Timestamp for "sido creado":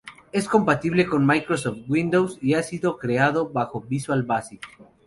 2.63-3.49